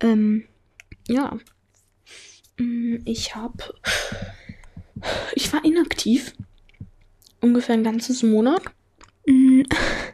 Ähm, 0.00 0.44
ja. 1.08 1.38
Mm, 2.58 2.96
Ich 3.04 3.34
habe. 3.34 3.74
Ich 5.34 5.52
war 5.52 5.64
inaktiv. 5.64 6.34
Ungefähr 7.40 7.74
ein 7.74 7.84
ganzes 7.84 8.22
Monat. 8.22 8.62
Mm, 9.26 9.62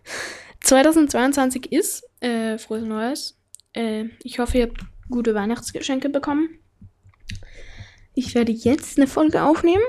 2022 0.63 1.73
ist. 1.73 2.05
Äh, 2.21 2.59
frohes 2.59 2.85
Neues. 2.85 3.39
Äh, 3.73 4.07
ich 4.23 4.39
hoffe, 4.39 4.59
ihr 4.59 4.65
habt 4.65 4.81
gute 5.11 5.35
Weihnachtsgeschenke 5.35 6.09
bekommen. 6.09 6.59
Ich 8.15 8.35
werde 8.35 8.53
jetzt 8.53 8.99
eine 8.99 9.07
Folge 9.07 9.43
aufnehmen. 9.43 9.83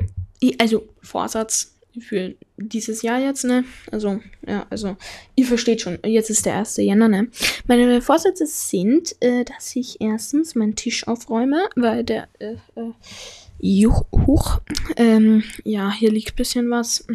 Also 0.60 0.88
Vorsatz 1.02 1.75
für 2.00 2.36
dieses 2.58 3.02
Jahr 3.02 3.20
jetzt, 3.20 3.44
ne? 3.44 3.64
Also, 3.92 4.22
ja, 4.48 4.66
also, 4.70 4.98
ihr 5.36 5.46
versteht 5.46 5.82
schon, 5.82 6.00
jetzt 6.06 6.30
ist 6.30 6.46
der 6.46 6.58
1. 6.58 6.78
Jänner, 6.78 7.08
ne? 7.08 7.28
Meine 7.68 8.02
Vorsätze 8.02 8.46
sind, 8.46 9.16
äh, 9.22 9.44
dass 9.46 9.76
ich 9.76 10.02
erstens 10.02 10.56
meinen 10.56 10.76
Tisch 10.76 11.08
aufräume, 11.08 11.70
weil 11.76 12.04
der, 12.04 12.28
äh, 12.40 12.56
äh, 12.76 12.92
juch, 13.60 14.06
huch, 14.12 14.62
ähm, 14.98 15.44
ja, 15.64 15.92
hier 15.92 16.12
liegt 16.12 16.34
ein 16.34 16.36
bisschen 16.36 16.70
was. 16.70 17.06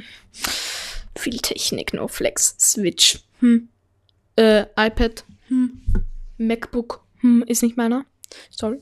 Viel 1.17 1.39
Technik, 1.39 1.93
no 1.93 2.09
Flex, 2.09 2.57
Switch, 2.59 3.21
hm, 3.41 3.69
äh, 4.37 4.63
iPad, 4.77 5.25
hm, 5.49 5.83
MacBook, 6.39 7.05
hm, 7.21 7.45
ist 7.47 7.63
nicht 7.63 7.77
meiner, 7.77 8.07
sorry, 8.51 8.81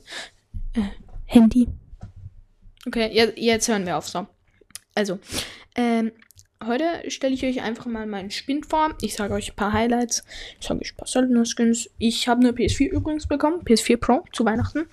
äh, 0.73 0.81
Handy. 1.25 1.67
Okay, 2.87 3.09
jetzt, 3.11 3.37
jetzt 3.37 3.67
hören 3.67 3.85
wir 3.85 3.97
auf, 3.97 4.07
so. 4.07 4.27
Also, 4.95 5.19
ähm, 5.79 6.11
heute 6.65 7.09
stelle 7.09 7.33
ich 7.33 7.45
euch 7.45 7.61
einfach 7.61 7.85
mal 7.85 8.05
meinen 8.05 8.31
Spind 8.31 8.65
vor. 8.65 8.93
Ich 9.01 9.15
sage 9.15 9.33
euch 9.33 9.51
ein 9.51 9.55
paar 9.55 9.71
Highlights. 9.71 10.25
Ich 10.59 10.67
sage 10.67 10.81
euch 10.81 10.91
ein 10.91 10.97
paar 10.97 11.07
Söldner-Skins. 11.07 11.89
Ich 11.97 12.27
habe 12.27 12.41
eine 12.41 12.51
PS4 12.51 12.89
übrigens 12.89 13.27
bekommen. 13.27 13.61
PS4 13.63 13.95
Pro 13.97 14.25
zu 14.33 14.43
Weihnachten. 14.43 14.87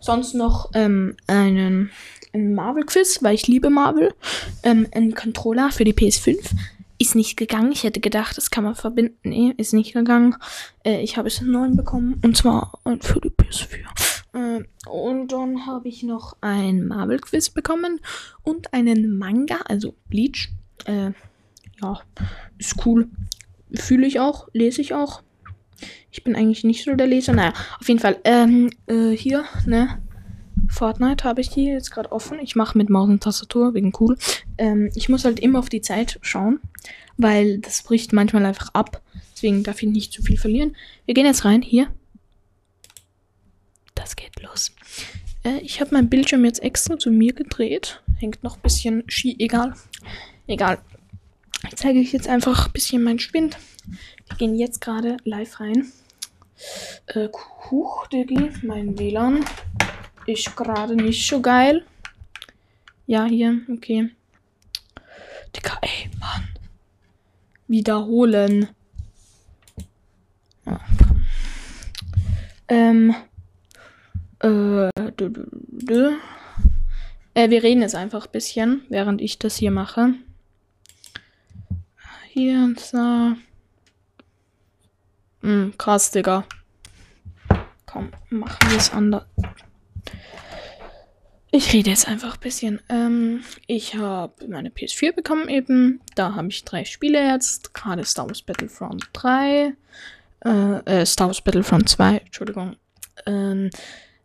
Sonst 0.00 0.34
noch 0.34 0.70
ähm, 0.74 1.16
einen, 1.28 1.90
einen 2.32 2.54
Marvel-Quiz, 2.54 3.22
weil 3.22 3.36
ich 3.36 3.46
liebe 3.46 3.70
Marvel. 3.70 4.12
Ähm, 4.64 4.88
ein 4.92 5.14
Controller 5.14 5.70
für 5.70 5.84
die 5.84 5.94
PS5. 5.94 6.38
Ist 6.98 7.14
nicht 7.14 7.36
gegangen. 7.36 7.70
Ich 7.70 7.84
hätte 7.84 8.00
gedacht, 8.00 8.36
das 8.36 8.50
kann 8.50 8.64
man 8.64 8.74
verbinden. 8.74 9.16
Nee, 9.22 9.54
ist 9.56 9.74
nicht 9.74 9.92
gegangen. 9.92 10.34
Äh, 10.84 11.02
ich 11.02 11.16
habe 11.16 11.28
es 11.28 11.38
einen 11.38 11.52
neuen 11.52 11.76
bekommen. 11.76 12.20
Und 12.24 12.36
zwar 12.36 12.80
einen 12.82 13.00
für 13.00 13.20
die 13.20 13.30
PS4. 13.30 13.84
Äh, 14.38 14.88
und 14.88 15.32
dann 15.32 15.66
habe 15.66 15.88
ich 15.88 16.02
noch 16.02 16.36
ein 16.40 16.86
Marvel-Quiz 16.86 17.50
bekommen 17.50 18.00
und 18.42 18.72
einen 18.72 19.18
Manga, 19.18 19.60
also 19.66 19.94
Bleach. 20.08 20.50
Äh, 20.84 21.12
ja, 21.82 22.00
ist 22.58 22.84
cool. 22.86 23.08
Fühle 23.74 24.06
ich 24.06 24.20
auch, 24.20 24.48
lese 24.52 24.80
ich 24.80 24.94
auch. 24.94 25.22
Ich 26.10 26.24
bin 26.24 26.34
eigentlich 26.34 26.64
nicht 26.64 26.84
so 26.84 26.94
der 26.94 27.06
Leser. 27.06 27.32
Naja, 27.32 27.52
auf 27.80 27.88
jeden 27.88 28.00
Fall. 28.00 28.18
Ähm, 28.24 28.70
äh, 28.86 29.10
hier, 29.10 29.44
ne? 29.66 30.02
Fortnite 30.68 31.24
habe 31.24 31.40
ich 31.40 31.50
hier 31.50 31.74
jetzt 31.74 31.90
gerade 31.90 32.10
offen. 32.10 32.38
Ich 32.40 32.56
mache 32.56 32.76
mit 32.76 32.90
Maus 32.90 33.08
und 33.08 33.22
Tastatur, 33.22 33.74
wegen 33.74 33.92
cool. 34.00 34.16
Ähm, 34.58 34.90
ich 34.94 35.08
muss 35.08 35.24
halt 35.24 35.38
immer 35.40 35.60
auf 35.60 35.68
die 35.68 35.80
Zeit 35.80 36.18
schauen, 36.22 36.60
weil 37.16 37.58
das 37.58 37.82
bricht 37.82 38.12
manchmal 38.12 38.44
einfach 38.44 38.70
ab. 38.74 39.02
Deswegen 39.32 39.62
darf 39.62 39.82
ich 39.82 39.88
nicht 39.88 40.12
zu 40.12 40.22
viel 40.22 40.36
verlieren. 40.36 40.76
Wir 41.06 41.14
gehen 41.14 41.26
jetzt 41.26 41.44
rein, 41.44 41.62
hier. 41.62 41.88
Das 44.08 44.16
geht 44.16 44.40
los. 44.40 44.72
Äh, 45.44 45.58
ich 45.58 45.82
habe 45.82 45.90
mein 45.92 46.08
Bildschirm 46.08 46.42
jetzt 46.46 46.62
extra 46.62 46.98
zu 46.98 47.10
mir 47.10 47.34
gedreht. 47.34 48.00
Hängt 48.16 48.42
noch 48.42 48.56
ein 48.56 48.62
bisschen 48.62 49.04
schi. 49.06 49.36
Egal. 49.38 49.74
Egal. 50.46 50.78
Ich 51.68 51.76
zeige 51.76 52.00
euch 52.00 52.14
jetzt 52.14 52.26
einfach 52.26 52.68
ein 52.68 52.72
bisschen 52.72 53.02
meinen 53.02 53.18
Spind. 53.18 53.58
Wir 54.26 54.36
gehen 54.38 54.54
jetzt 54.54 54.80
gerade 54.80 55.18
live 55.24 55.60
rein. 55.60 55.92
Äh, 57.08 57.28
Huch, 57.70 58.06
Diggi, 58.06 58.50
mein 58.62 58.98
WLAN 58.98 59.44
ist 60.24 60.56
gerade 60.56 60.96
nicht 60.96 61.28
so 61.28 61.42
geil. 61.42 61.84
Ja, 63.06 63.26
hier, 63.26 63.60
okay. 63.70 64.08
Digga, 65.54 65.76
ey, 65.82 66.08
Mann. 66.18 66.48
Wiederholen. 67.66 68.70
Komm. 70.64 71.24
Ähm. 72.68 73.14
Äh, 74.40 74.90
dü, 75.18 75.30
dü, 75.30 75.46
dü. 75.52 76.16
äh, 77.34 77.50
wir 77.50 77.62
reden 77.62 77.82
jetzt 77.82 77.94
einfach 77.94 78.26
ein 78.26 78.32
bisschen, 78.32 78.82
während 78.88 79.20
ich 79.20 79.38
das 79.38 79.56
hier 79.56 79.70
mache. 79.70 80.14
Hier 82.28 82.58
und 82.58 82.78
so. 82.78 83.36
Hm, 85.42 85.74
krass, 85.76 86.10
Digga. 86.10 86.44
Komm, 87.86 88.10
machen 88.30 88.70
wir 88.70 88.76
es 88.76 88.92
anders. 88.92 89.24
Ich 91.50 91.72
rede 91.72 91.90
jetzt 91.90 92.06
einfach 92.06 92.34
ein 92.34 92.40
bisschen. 92.40 92.80
Ähm, 92.90 93.42
ich 93.66 93.94
habe 93.94 94.46
meine 94.48 94.68
PS4 94.68 95.14
bekommen 95.14 95.48
eben. 95.48 96.00
Da 96.14 96.34
habe 96.34 96.48
ich 96.48 96.64
drei 96.64 96.84
Spiele 96.84 97.24
jetzt. 97.26 97.72
Gerade 97.72 98.04
Star 98.04 98.26
Wars 98.28 98.42
Battlefront 98.42 99.08
3. 99.14 99.72
Äh, 100.44 100.50
äh, 100.50 101.06
Star 101.06 101.28
Wars 101.28 101.40
Battlefront 101.40 101.88
2, 101.88 102.18
Entschuldigung. 102.18 102.76
Ähm, 103.24 103.70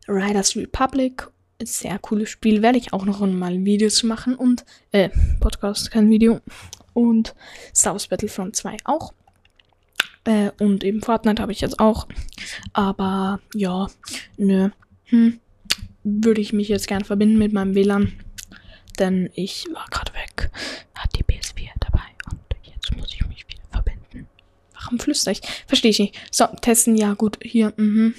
Riders 0.08 0.56
Republic. 0.56 1.28
Sehr 1.62 1.97
cooles 2.00 2.30
Spiel. 2.30 2.62
Werde 2.62 2.78
ich 2.78 2.94
auch 2.94 3.06
noch 3.06 3.19
mal 3.22 3.53
ein 3.53 3.66
Video 3.66 3.90
zu 3.90 4.08
machen. 4.08 4.36
Und, 4.36 4.66
äh, 4.91 5.09
Podcast, 5.40 5.91
kein 5.91 6.09
Video. 6.09 6.41
Und 6.94 7.36
Star 7.75 7.94
Wars 7.94 8.08
Battlefront 8.08 8.56
2 8.56 8.78
auch. 8.84 9.14
Äh, 10.25 10.52
und 10.59 10.84
eben 10.84 11.02
Fortnite 11.02 11.41
habe 11.41 11.52
ich 11.52 11.62
jetzt 11.62 11.80
auch. 11.80 12.08
Aber 12.74 13.40
ja, 13.53 13.88
nö. 14.38 14.69
Hm. 15.06 15.40
Würde 16.03 16.41
ich 16.41 16.53
mich 16.53 16.68
jetzt 16.68 16.88
gern 16.88 17.06
verbinden 17.06 17.38
mit 17.38 17.53
meinem 17.53 17.75
WLAN. 17.75 18.14
Denn 19.00 19.30
ich 19.34 19.66
war 19.74 19.85
gerade 19.90 20.14
weg. 20.14 20.52
Hat 20.96 21.09
die 21.16 21.24
PS4 21.24 21.70
dabei. 21.80 22.03
Und 22.30 22.40
jetzt 22.64 22.96
muss 22.96 23.14
ich 23.14 23.25
mich 23.28 23.47
wieder 23.47 23.64
verbinden. 23.72 24.28
Warum 24.74 25.00
flüster 25.00 25.31
ich? 25.31 25.41
Verstehe 25.68 25.91
ich 25.91 26.00
nicht. 26.00 26.16
So, 26.31 26.46
testen. 26.62 26.96
Ja, 26.96 27.14
gut. 27.14 27.40
Hier. 27.41 27.74
Mhm. 27.78 28.14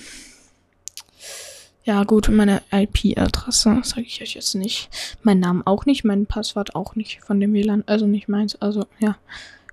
Ja, 1.85 2.05
gut. 2.05 2.29
Meine 2.31 2.63
IP-Adresse 2.73 3.81
sage 3.83 4.03
ich 4.03 4.23
euch 4.23 4.35
jetzt 4.35 4.55
nicht. 4.55 4.89
Mein 5.23 5.39
Namen 5.39 5.63
auch 5.67 5.85
nicht. 5.85 6.03
Mein 6.03 6.27
Passwort 6.27 6.75
auch 6.75 6.97
nicht 6.97 7.23
von 7.23 7.41
dem 7.41 7.53
WLAN. 7.53 7.85
Also 7.87 8.07
nicht 8.07 8.27
meins. 8.27 8.57
Also, 8.57 8.87
ja. 8.99 9.17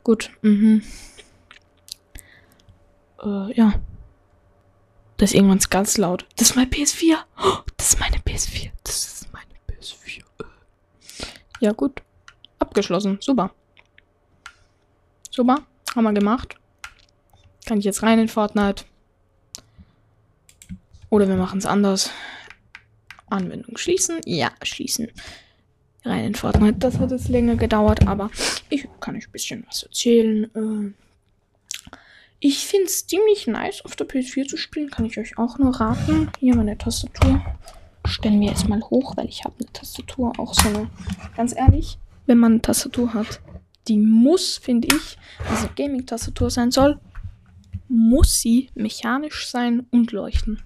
Gut. 0.03 0.29
Mhm. 0.41 0.83
Äh, 3.23 3.53
ja. 3.53 3.73
Das 5.17 5.31
ist 5.31 5.35
irgendwann 5.35 5.59
ganz 5.69 5.97
laut. 5.97 6.25
Das 6.35 6.49
ist 6.49 6.55
meine 6.55 6.69
PS4. 6.69 7.15
Oh, 7.41 7.59
das 7.77 7.93
ist 7.93 7.99
meine 7.99 8.17
PS4. 8.17 8.71
Das 8.83 9.05
ist 9.05 9.31
meine 9.31 9.45
PS4. 9.69 10.19
Äh. 10.19 10.43
Ja, 11.61 11.71
gut. 11.71 12.01
Abgeschlossen. 12.59 13.19
Super. 13.21 13.51
Super. 15.29 15.59
Haben 15.95 16.03
wir 16.03 16.13
gemacht. 16.13 16.55
Kann 17.65 17.79
ich 17.79 17.85
jetzt 17.85 18.03
rein 18.03 18.19
in 18.19 18.27
Fortnite. 18.27 18.83
Oder 21.11 21.27
wir 21.27 21.35
machen 21.35 21.59
es 21.59 21.65
anders. 21.67 22.09
Anwendung 23.29 23.77
schließen. 23.77 24.21
Ja, 24.25 24.51
schließen. 24.63 25.09
Rein 26.03 26.25
in 26.25 26.35
Fortnite. 26.35 26.79
Das 26.79 26.97
hat 26.99 27.11
jetzt 27.11 27.27
länger 27.27 27.57
gedauert, 27.57 28.07
aber 28.07 28.31
ich 28.69 28.87
kann 29.01 29.15
euch 29.15 29.27
ein 29.27 29.31
bisschen 29.31 29.65
was 29.67 29.83
erzählen. 29.83 30.45
Äh, 30.55 30.93
ich 32.39 32.65
finde 32.65 32.85
es 32.85 33.05
ziemlich 33.05 33.45
nice, 33.45 33.83
auf 33.83 33.95
der 33.97 34.07
PS4 34.07 34.47
zu 34.47 34.57
spielen. 34.57 34.89
Kann 34.89 35.05
ich 35.05 35.19
euch 35.19 35.37
auch 35.37 35.59
nur 35.59 35.75
raten. 35.75 36.31
Hier 36.39 36.55
meine 36.55 36.77
Tastatur. 36.77 37.45
Stellen 38.05 38.39
wir 38.39 38.47
jetzt 38.47 38.69
mal 38.69 38.81
hoch, 38.81 39.15
weil 39.17 39.27
ich 39.27 39.43
habe 39.43 39.55
eine 39.59 39.71
Tastatur. 39.73 40.31
Auch 40.39 40.53
so 40.53 40.69
eine. 40.69 40.89
Ganz 41.35 41.53
ehrlich, 41.55 41.97
wenn 42.25 42.37
man 42.37 42.53
eine 42.53 42.61
Tastatur 42.61 43.13
hat, 43.13 43.41
die 43.89 43.97
muss, 43.97 44.57
finde 44.57 44.87
ich, 44.95 45.17
also 45.49 45.67
Gaming-Tastatur 45.75 46.49
sein 46.49 46.71
soll, 46.71 46.99
muss 47.89 48.39
sie 48.39 48.69
mechanisch 48.75 49.49
sein 49.49 49.85
und 49.91 50.13
leuchten. 50.13 50.61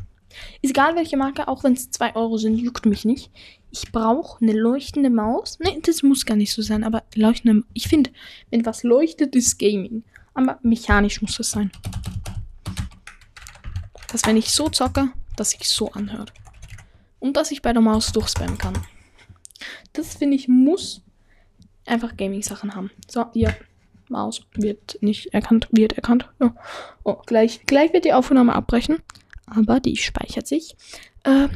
Ist 0.61 0.71
egal 0.71 0.95
welche 0.95 1.17
Marke, 1.17 1.47
auch 1.47 1.63
wenn 1.63 1.73
es 1.73 1.91
2 1.91 2.15
Euro 2.15 2.37
sind, 2.37 2.57
juckt 2.57 2.85
mich 2.85 3.05
nicht. 3.05 3.31
Ich 3.71 3.91
brauche 3.91 4.41
eine 4.41 4.53
leuchtende 4.53 5.09
Maus. 5.09 5.59
Ne, 5.59 5.79
das 5.81 6.03
muss 6.03 6.25
gar 6.25 6.35
nicht 6.35 6.53
so 6.53 6.61
sein, 6.61 6.83
aber 6.83 7.03
leuchtende. 7.15 7.63
Ich 7.73 7.87
finde, 7.87 8.11
wenn 8.49 8.65
was 8.65 8.83
leuchtet, 8.83 9.35
ist 9.35 9.59
Gaming. 9.59 10.03
Aber 10.33 10.59
mechanisch 10.61 11.21
muss 11.21 11.39
es 11.39 11.51
sein. 11.51 11.71
Dass 14.11 14.25
wenn 14.25 14.37
ich 14.37 14.51
so 14.51 14.69
zocke, 14.69 15.09
dass 15.35 15.51
sich 15.51 15.67
so 15.67 15.91
anhört. 15.91 16.33
Und 17.19 17.38
dass 17.38 17.51
ich 17.51 17.61
bei 17.61 17.73
der 17.73 17.81
Maus 17.81 18.11
durchspammen 18.11 18.57
kann. 18.57 18.77
Das 19.93 20.15
finde 20.15 20.35
ich 20.35 20.47
muss 20.47 21.01
einfach 21.85 22.15
Gaming-Sachen 22.17 22.75
haben. 22.75 22.91
So, 23.07 23.25
hier. 23.33 23.55
Maus 24.07 24.45
wird 24.53 24.99
nicht 25.01 25.33
erkannt, 25.33 25.67
wird 25.71 25.93
erkannt. 25.93 26.29
Ja. 26.39 26.53
Oh, 27.03 27.15
gleich, 27.25 27.65
gleich 27.65 27.91
wird 27.91 28.05
die 28.05 28.13
Aufnahme 28.13 28.53
abbrechen. 28.53 28.97
Aber 29.45 29.80
die 29.80 29.97
speichert 29.97 30.47
sich. 30.47 30.75
Äh, 31.24 31.47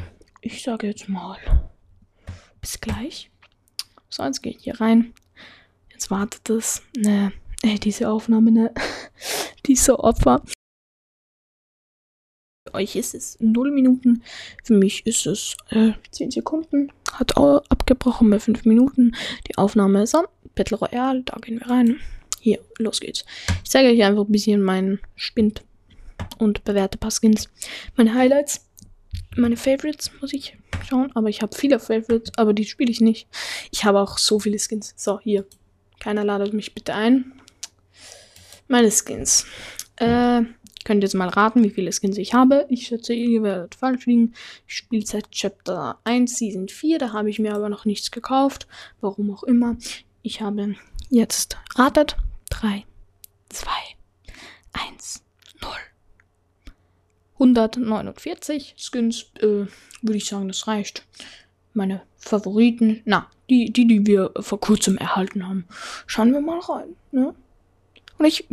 ich 0.41 0.63
sage 0.63 0.87
jetzt 0.87 1.09
mal. 1.09 1.37
Bis 2.61 2.79
gleich. 2.79 3.31
So, 4.09 4.23
jetzt 4.23 4.41
gehe 4.41 4.53
ich 4.53 4.63
hier 4.63 4.79
rein. 4.79 5.13
Jetzt 5.91 6.11
wartet 6.11 6.49
es. 6.49 6.81
Ne, 6.97 7.31
äh, 7.61 7.77
diese 7.77 8.09
Aufnahme, 8.09 8.51
ne? 8.51 8.73
Diese 9.65 9.99
Opfer. 9.99 10.41
Für 12.67 12.73
euch 12.73 12.95
ist 12.95 13.13
es 13.13 13.37
0 13.39 13.71
Minuten. 13.71 14.23
Für 14.63 14.73
mich 14.73 15.05
ist 15.05 15.25
es 15.27 15.57
äh, 15.69 15.91
10 16.11 16.31
Sekunden. 16.31 16.91
Hat 17.11 17.37
auch 17.37 17.63
abgebrochen 17.69 18.29
bei 18.29 18.39
5 18.39 18.65
Minuten. 18.65 19.15
Die 19.47 19.57
Aufnahme 19.57 20.03
ist 20.03 20.15
am 20.15 20.25
Battle 20.55 20.77
Royale. 20.77 21.23
Da 21.23 21.37
gehen 21.37 21.59
wir 21.59 21.69
rein. 21.69 21.99
Hier, 22.39 22.59
los 22.77 22.99
geht's. 22.99 23.25
Ich 23.63 23.69
zeige 23.69 23.89
euch 23.89 24.03
einfach 24.03 24.25
ein 24.25 24.31
bisschen 24.31 24.61
meinen 24.61 24.99
Spind 25.15 25.63
und 26.39 26.63
bewerte 26.63 26.97
ein 26.97 26.99
paar 26.99 27.11
Skins. 27.11 27.49
Meine 27.95 28.15
Highlights, 28.15 28.65
meine 29.35 29.57
Favorites 29.57 30.09
muss 30.19 30.33
ich 30.33 30.57
schauen. 30.89 31.11
Aber 31.15 31.29
ich 31.29 31.41
habe 31.41 31.55
viele 31.55 31.79
Favorites, 31.79 32.31
aber 32.37 32.53
die 32.53 32.65
spiele 32.65 32.91
ich 32.91 33.01
nicht. 33.01 33.27
Ich 33.71 33.85
habe 33.85 33.99
auch 33.99 34.17
so 34.17 34.39
viele 34.39 34.59
Skins. 34.59 34.93
So, 34.97 35.19
hier. 35.19 35.45
Keiner 35.99 36.23
ladet 36.23 36.53
mich 36.53 36.73
bitte 36.73 36.93
ein. 36.93 37.33
Meine 38.67 38.91
Skins. 38.91 39.45
Äh, 39.97 40.43
könnt 40.85 41.03
jetzt 41.03 41.15
mal 41.15 41.29
raten, 41.29 41.63
wie 41.63 41.69
viele 41.69 41.91
Skins 41.91 42.17
ich 42.17 42.33
habe. 42.33 42.65
Ich 42.69 42.87
schätze, 42.87 43.13
ihr 43.13 43.43
werdet 43.43 43.75
falsch 43.75 44.05
liegen. 44.05 44.33
Seit 45.03 45.31
Chapter 45.31 45.99
1, 46.03 46.37
Season 46.37 46.69
4. 46.69 46.99
Da 46.99 47.13
habe 47.13 47.29
ich 47.29 47.39
mir 47.39 47.53
aber 47.53 47.69
noch 47.69 47.85
nichts 47.85 48.11
gekauft. 48.11 48.67
Warum 49.01 49.31
auch 49.31 49.43
immer. 49.43 49.77
Ich 50.21 50.41
habe 50.41 50.75
jetzt 51.09 51.57
ratet. 51.75 52.17
3, 52.49 52.83
2, 53.49 53.69
1, 54.73 55.23
0. 55.61 55.71
149 57.39 58.75
Skins. 58.77 59.31
Äh, 59.39 59.65
würde 60.01 60.17
ich 60.17 60.25
sagen, 60.25 60.47
das 60.47 60.67
reicht. 60.67 61.05
Meine 61.73 62.01
Favoriten. 62.17 63.01
Na, 63.05 63.27
die, 63.49 63.71
die, 63.71 63.87
die 63.87 64.05
wir 64.05 64.31
vor 64.39 64.59
kurzem 64.59 64.97
erhalten 64.97 65.47
haben. 65.47 65.65
Schauen 66.05 66.33
wir 66.33 66.41
mal 66.41 66.59
rein. 66.59 66.95
Ne? 67.11 67.33
Und 68.17 68.25
ich, 68.25 68.45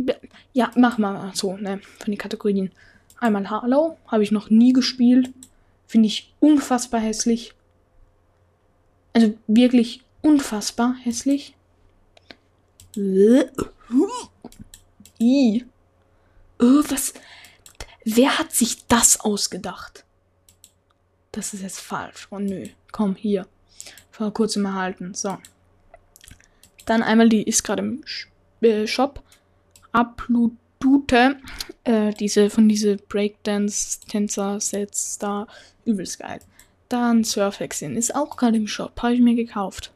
ja, 0.53 0.71
mach 0.75 0.97
mal 0.97 1.31
so, 1.33 1.57
ne, 1.57 1.81
von 1.99 2.11
den 2.11 2.17
Kategorien. 2.17 2.71
Einmal 3.19 3.49
Halo, 3.49 3.97
habe 4.07 4.23
ich 4.23 4.31
noch 4.31 4.49
nie 4.49 4.73
gespielt. 4.73 5.31
Finde 5.87 6.07
ich 6.07 6.33
unfassbar 6.39 7.01
hässlich. 7.01 7.53
Also 9.13 9.33
wirklich 9.47 10.03
unfassbar 10.21 10.95
hässlich. 11.03 11.55
I. 15.19 15.65
Oh, 16.59 16.83
was? 16.89 17.13
Wer 18.09 18.39
hat 18.39 18.53
sich 18.53 18.87
das 18.87 19.19
ausgedacht? 19.19 20.05
Das 21.33 21.53
ist 21.53 21.61
jetzt 21.61 21.81
falsch. 21.81 22.29
Oh 22.31 22.39
nö. 22.39 22.67
Komm, 22.93 23.15
hier. 23.15 23.45
Vor 24.11 24.33
kurzem 24.33 24.63
erhalten. 24.63 25.13
So. 25.13 25.37
Dann 26.85 27.03
einmal 27.03 27.27
die 27.27 27.43
ist 27.43 27.65
gerade 27.65 27.83
im 27.83 28.01
äh, 28.61 28.87
Shop. 28.87 29.21
Apludute. 29.91 31.35
Äh, 31.83 32.13
diese 32.13 32.49
von 32.49 32.69
diese 32.69 32.95
Breakdance-Tänzer-Sets 32.95 35.17
da. 35.17 35.45
Übelst 35.83 36.19
geil. 36.19 36.39
Dann 36.87 37.25
Surfexin 37.25 37.97
ist 37.97 38.15
auch 38.15 38.37
gerade 38.37 38.55
im 38.55 38.67
Shop. 38.67 39.01
Habe 39.01 39.15
ich 39.15 39.19
mir 39.19 39.35
gekauft. 39.35 39.91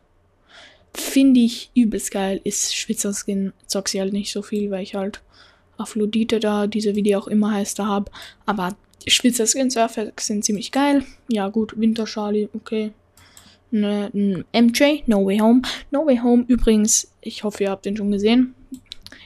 Finde 0.93 1.39
ich 1.39 1.71
übelst 1.75 2.11
geil. 2.11 2.41
Ist 2.43 2.75
Schwitzerskin. 2.75 3.53
Zock 3.67 3.87
sie 3.87 4.01
halt 4.01 4.11
nicht 4.11 4.33
so 4.33 4.41
viel, 4.41 4.69
weil 4.69 4.83
ich 4.83 4.95
halt 4.95 5.21
Aphrodite 5.77 6.39
da, 6.39 6.67
diese 6.67 6.95
wie 6.95 7.03
die 7.03 7.15
auch 7.15 7.27
immer 7.27 7.51
heißt, 7.51 7.79
da 7.79 7.87
habe. 7.87 8.11
Aber 8.45 8.75
Schwitzerskin, 9.07 9.69
Surfexin 9.69 10.43
ziemlich 10.43 10.71
geil. 10.71 11.03
Ja, 11.27 11.49
gut. 11.49 11.79
Winter 11.79 12.05
Charlie, 12.05 12.49
okay. 12.53 12.91
Ne, 13.71 14.43
MJ, 14.53 15.03
No 15.05 15.25
Way 15.25 15.39
Home. 15.39 15.61
No 15.91 16.05
Way 16.05 16.19
Home 16.19 16.45
übrigens, 16.47 17.11
ich 17.21 17.43
hoffe, 17.43 17.63
ihr 17.63 17.71
habt 17.71 17.85
den 17.85 17.97
schon 17.97 18.11
gesehen. 18.11 18.53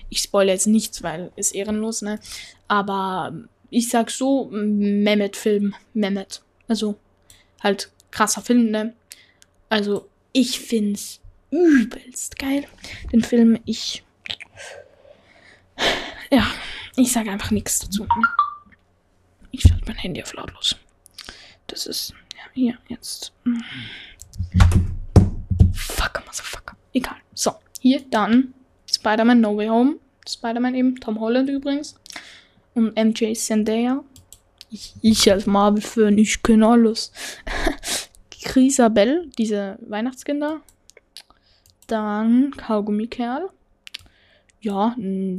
Ich 0.10 0.20
spoilere 0.20 0.54
jetzt 0.54 0.68
nichts, 0.68 1.02
weil 1.04 1.32
ist 1.36 1.56
ehrenlos, 1.56 2.02
ne? 2.04 2.20
Aber 2.68 3.34
ich 3.70 3.90
sag 3.90 4.12
so, 4.12 4.50
Mehmet-Film. 4.52 5.74
Mehmet. 5.94 6.44
Also, 6.68 6.96
halt 7.62 7.92
krasser 8.12 8.42
Film, 8.42 8.70
ne? 8.70 8.94
Also, 9.68 10.08
ich 10.32 10.60
find's 10.60 11.20
übelst 11.50 12.38
geil. 12.38 12.66
Den 13.12 13.24
Film, 13.24 13.60
ich. 13.66 14.04
Ja, 16.31 16.45
ich 16.95 17.12
sage 17.12 17.31
einfach 17.31 17.51
nichts 17.51 17.80
dazu. 17.80 18.07
Ich 19.51 19.62
schalte 19.62 19.86
mein 19.86 19.95
Handy 19.95 20.22
auf 20.22 20.33
lautlos. 20.33 20.75
Das 21.68 21.86
ist. 21.86 22.13
Ja, 22.36 22.44
hier, 22.54 22.77
jetzt. 22.88 23.33
Fuck, 25.74 26.24
motherfucker. 26.25 26.75
Egal. 26.94 27.18
So, 27.33 27.54
hier 27.80 28.04
dann 28.10 28.54
Spider-Man 28.92 29.42
No 29.42 29.56
Way 29.57 29.68
Home. 29.68 29.95
Spider-Man 30.27 30.75
eben, 30.75 31.00
Tom 31.00 31.19
Holland 31.19 31.50
übrigens. 31.50 31.95
Und 32.74 32.95
MJ 32.95 33.33
Zendaya. 33.33 34.04
Ich, 34.72 34.94
ich 35.01 35.31
als 35.31 35.45
Marvel-Fan, 35.45 36.18
ich 36.18 36.42
kenne 36.42 36.68
alles. 36.68 37.12
Chrisabel, 38.44 39.30
diese 39.38 39.77
Weihnachtskinder. 39.81 40.62
Dann 41.88 42.51
Kaugummi 42.51 43.07
Kerl. 43.07 43.50
Ja, 44.60 44.95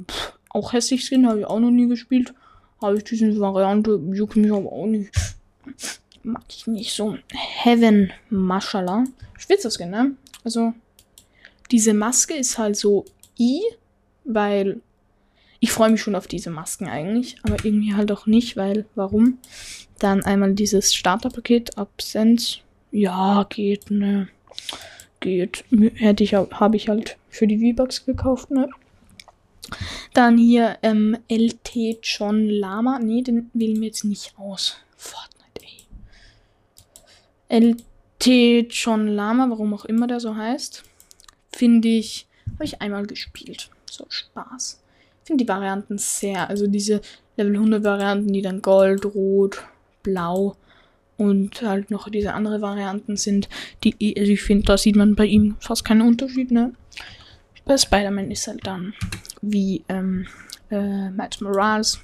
pff, 0.08 0.35
auch 0.56 0.72
hässlich 0.72 1.04
Skin, 1.04 1.28
habe 1.28 1.40
ich 1.40 1.46
auch 1.46 1.60
noch 1.60 1.70
nie 1.70 1.86
gespielt. 1.86 2.34
Habe 2.82 2.96
ich 2.96 3.04
diese 3.04 3.38
Variante, 3.38 4.00
juckt 4.12 4.36
mich 4.36 4.52
aber 4.52 4.72
auch 4.72 4.86
nicht. 4.86 5.10
Mag 6.22 6.42
ich 6.48 6.66
nicht 6.66 6.92
so. 6.92 7.16
Heaven 7.32 8.10
Mashallah. 8.30 9.04
Skin, 9.38 9.90
ne? 9.90 10.16
Also, 10.44 10.72
diese 11.70 11.94
Maske 11.94 12.34
ist 12.34 12.58
halt 12.58 12.76
so 12.76 13.04
I, 13.38 13.60
weil 14.24 14.80
ich 15.60 15.72
freue 15.72 15.90
mich 15.90 16.02
schon 16.02 16.14
auf 16.14 16.26
diese 16.26 16.50
Masken 16.50 16.88
eigentlich, 16.88 17.36
aber 17.42 17.64
irgendwie 17.64 17.94
halt 17.94 18.12
auch 18.12 18.26
nicht, 18.26 18.56
weil 18.56 18.86
warum? 18.94 19.38
Dann 19.98 20.24
einmal 20.24 20.54
dieses 20.54 20.94
Starterpaket 20.94 21.78
Absence. 21.78 22.60
Ja, 22.90 23.46
geht, 23.48 23.90
ne. 23.90 24.28
Geht. 25.20 25.64
Hätte 25.94 26.24
ich 26.24 26.34
habe 26.34 26.76
ich 26.76 26.88
halt 26.88 27.16
für 27.30 27.46
die 27.46 27.58
V-Bucks 27.58 28.04
gekauft, 28.04 28.50
ne. 28.50 28.68
Dann 30.16 30.38
hier 30.38 30.78
ähm, 30.80 31.18
LT 31.28 31.98
John 32.02 32.48
Lama. 32.48 32.98
Ne, 32.98 33.22
den 33.22 33.50
wählen 33.52 33.78
wir 33.82 33.88
jetzt 33.88 34.04
nicht 34.04 34.32
aus. 34.38 34.78
Fortnite, 34.96 35.60
ey. 37.50 37.74
LT 38.30 38.72
John 38.72 39.08
Lama, 39.08 39.50
warum 39.50 39.74
auch 39.74 39.84
immer 39.84 40.06
der 40.06 40.20
so 40.20 40.34
heißt. 40.34 40.84
Finde 41.52 41.88
ich 41.88 42.26
habe 42.54 42.64
ich 42.64 42.80
einmal 42.80 43.04
gespielt. 43.04 43.68
So 43.90 44.06
Spaß. 44.08 44.80
Ich 45.22 45.26
finde 45.26 45.44
die 45.44 45.48
Varianten 45.48 45.98
sehr, 45.98 46.48
also 46.48 46.66
diese 46.66 47.02
Level 47.36 47.56
100 47.56 47.84
Varianten, 47.84 48.32
die 48.32 48.40
dann 48.40 48.62
Gold, 48.62 49.04
Rot, 49.04 49.66
Blau 50.02 50.56
und 51.18 51.60
halt 51.60 51.90
noch 51.90 52.08
diese 52.08 52.32
andere 52.32 52.62
Varianten 52.62 53.18
sind, 53.18 53.50
die, 53.84 53.94
also 54.18 54.32
ich 54.32 54.42
finde, 54.42 54.64
da 54.64 54.78
sieht 54.78 54.96
man 54.96 55.14
bei 55.14 55.26
ihm 55.26 55.56
fast 55.60 55.84
keinen 55.84 56.00
Unterschied, 56.00 56.50
ne? 56.52 56.72
Bei 57.66 57.76
Spider-Man 57.76 58.30
ist 58.30 58.46
halt 58.46 58.66
dann 58.66 58.94
wie 59.52 59.84
ähm, 59.88 60.26
äh, 60.70 61.10
Miles 61.10 61.40
Morales. 61.40 62.00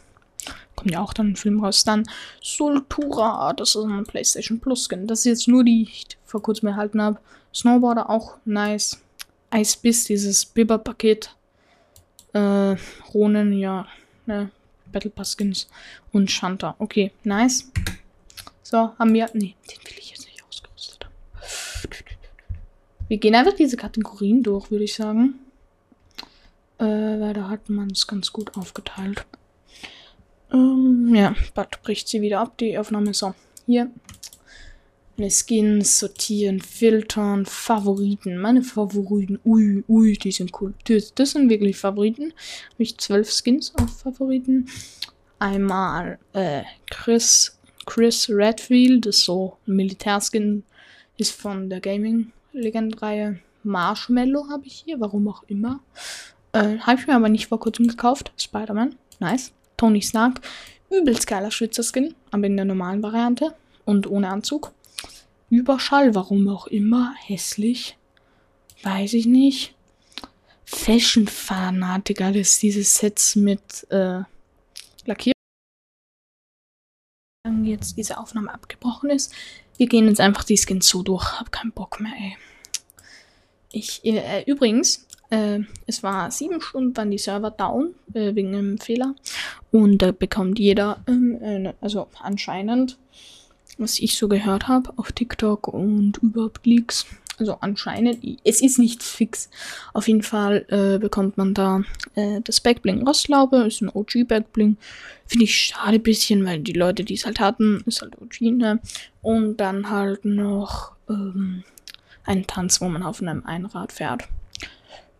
Kommt 0.74 0.90
ja 0.90 1.00
auch 1.00 1.12
dann 1.12 1.32
ein 1.32 1.36
Film 1.36 1.62
raus. 1.62 1.84
Dann 1.84 2.04
Sultura, 2.40 3.52
das 3.52 3.74
ist 3.74 3.84
ein 3.84 4.04
PlayStation 4.04 4.60
Plus 4.60 4.88
Skin. 4.88 5.06
Das 5.06 5.20
ist 5.20 5.24
jetzt 5.26 5.48
nur 5.48 5.64
die, 5.64 5.84
die 5.84 5.90
ich 5.90 6.06
vor 6.24 6.42
kurzem 6.42 6.68
erhalten 6.68 7.00
habe. 7.00 7.18
Snowboarder 7.54 8.08
auch 8.08 8.36
nice. 8.44 9.00
Eisbiss, 9.50 10.06
dieses 10.06 10.46
Bibber-Paket. 10.46 11.36
Äh, 12.32 12.76
Ronen, 13.12 13.52
ja, 13.52 13.86
ne, 14.24 14.50
Battle 14.90 15.10
Pass 15.10 15.36
Skins 15.36 15.68
und 16.12 16.30
Shanta. 16.30 16.74
Okay, 16.78 17.12
nice. 17.24 17.70
So, 18.62 18.96
haben 18.98 19.12
wir. 19.12 19.28
Nee, 19.34 19.54
den 19.70 19.84
will 19.84 19.98
ich 19.98 20.10
jetzt 20.10 20.26
nicht 20.26 20.42
ausgerüstet 20.48 21.04
haben. 21.04 21.12
Wir 23.08 23.18
gehen 23.18 23.34
einfach 23.34 23.52
diese 23.52 23.76
Kategorien 23.76 24.42
durch, 24.42 24.70
würde 24.70 24.84
ich 24.84 24.94
sagen. 24.94 25.34
Äh, 26.82 27.20
weil 27.20 27.32
da 27.32 27.48
hat 27.48 27.70
man 27.70 27.90
es 27.90 28.08
ganz 28.08 28.32
gut 28.32 28.56
aufgeteilt. 28.56 29.24
Ähm, 30.52 31.14
ja, 31.14 31.32
bald 31.54 31.80
bricht 31.82 32.08
sie 32.08 32.20
wieder 32.20 32.40
ab, 32.40 32.58
die 32.58 32.76
Aufnahme. 32.76 33.14
So, 33.14 33.34
hier 33.66 33.88
meine 35.16 35.30
Skins 35.30 36.00
sortieren, 36.00 36.60
filtern, 36.60 37.46
Favoriten. 37.46 38.36
Meine 38.38 38.62
Favoriten, 38.62 39.38
ui, 39.44 39.84
ui, 39.88 40.14
die 40.14 40.32
sind 40.32 40.50
cool. 40.60 40.74
Das, 40.88 41.14
das 41.14 41.30
sind 41.30 41.48
wirklich 41.48 41.76
Favoriten. 41.76 42.32
Habe 42.72 42.82
ich 42.82 42.98
zwölf 42.98 43.30
Skins 43.30 43.72
auf 43.76 44.00
Favoriten. 44.00 44.68
Einmal 45.38 46.18
äh, 46.32 46.62
Chris, 46.90 47.56
Chris 47.86 48.28
Redfield, 48.28 49.06
das 49.06 49.18
ist 49.18 49.24
so 49.26 49.56
ein 49.68 49.76
Militärskin, 49.76 50.64
ist 51.16 51.32
von 51.32 51.70
der 51.70 51.80
Gaming-Legend-Reihe. 51.80 53.38
Marshmallow 53.62 54.48
habe 54.50 54.66
ich 54.66 54.82
hier, 54.84 54.98
warum 54.98 55.28
auch 55.28 55.44
immer. 55.44 55.78
Äh, 56.52 56.78
habe 56.78 57.00
ich 57.00 57.06
mir 57.06 57.16
aber 57.16 57.28
nicht 57.28 57.48
vor 57.48 57.60
kurzem 57.60 57.88
gekauft. 57.88 58.32
Spider-Man, 58.36 58.96
nice. 59.20 59.52
Tony 59.76 60.02
Stark, 60.02 60.40
übelst 60.90 61.26
geiler 61.26 61.50
Schützerskin, 61.50 62.14
aber 62.30 62.46
in 62.46 62.56
der 62.56 62.64
normalen 62.64 63.02
Variante 63.02 63.54
und 63.84 64.06
ohne 64.06 64.28
Anzug. 64.28 64.72
Überschall, 65.50 66.14
warum 66.14 66.48
auch 66.48 66.66
immer, 66.66 67.14
hässlich. 67.18 67.96
Weiß 68.82 69.14
ich 69.14 69.26
nicht. 69.26 69.74
Fashion-Fanatiker, 70.64 72.28
das 72.28 72.48
ist 72.48 72.62
dieses 72.62 72.94
Sets 72.96 73.36
mit 73.36 73.86
äh, 73.90 74.20
Lackierung. 75.04 75.32
jetzt 77.64 77.96
diese 77.96 78.18
Aufnahme 78.18 78.52
abgebrochen 78.52 79.10
ist. 79.10 79.32
Wir 79.76 79.86
gehen 79.86 80.06
jetzt 80.06 80.20
einfach 80.20 80.44
die 80.44 80.56
Skins 80.56 80.88
so 80.88 81.02
durch. 81.02 81.40
Hab 81.40 81.52
keinen 81.52 81.72
Bock 81.72 82.00
mehr, 82.00 82.12
ey. 82.16 82.36
Ich, 83.72 84.04
äh, 84.04 84.44
übrigens, 84.46 85.06
äh, 85.32 85.60
es 85.86 86.02
war 86.02 86.30
sieben 86.30 86.60
Stunden, 86.60 86.96
waren 86.96 87.10
die 87.10 87.18
Server 87.18 87.50
down, 87.50 87.94
äh, 88.12 88.34
wegen 88.34 88.54
einem 88.54 88.78
Fehler. 88.78 89.14
Und 89.70 89.98
da 89.98 90.12
bekommt 90.12 90.58
jeder, 90.58 91.02
äh, 91.06 91.72
also 91.80 92.08
anscheinend, 92.20 92.98
was 93.78 93.98
ich 93.98 94.18
so 94.18 94.28
gehört 94.28 94.68
habe 94.68 94.92
auf 94.96 95.12
TikTok 95.12 95.68
und 95.68 96.18
überhaupt 96.18 96.66
Leaks, 96.66 97.06
also 97.38 97.56
anscheinend, 97.60 98.18
es 98.44 98.60
ist 98.60 98.78
nicht 98.78 99.02
fix. 99.02 99.48
Auf 99.94 100.06
jeden 100.06 100.22
Fall 100.22 100.66
äh, 100.68 100.98
bekommt 100.98 101.38
man 101.38 101.54
da 101.54 101.82
äh, 102.14 102.42
das 102.44 102.60
Backbling 102.60 103.06
Rostlaube, 103.06 103.64
ist 103.64 103.80
ein 103.80 103.88
OG 103.88 104.28
Backbling. 104.28 104.76
Finde 105.26 105.44
ich 105.46 105.54
schade 105.54 105.98
bisschen, 105.98 106.44
weil 106.44 106.60
die 106.60 106.74
Leute, 106.74 107.04
die 107.04 107.14
es 107.14 107.24
halt 107.24 107.40
hatten, 107.40 107.82
ist 107.86 108.02
halt 108.02 108.20
OG, 108.20 108.42
ne? 108.42 108.80
Und 109.22 109.56
dann 109.56 109.88
halt 109.88 110.26
noch 110.26 110.92
ähm, 111.08 111.64
ein 112.24 112.46
Tanz, 112.46 112.82
wo 112.82 112.88
man 112.88 113.02
auf 113.02 113.22
einem 113.22 113.44
Einrad 113.46 113.92
fährt. 113.92 114.28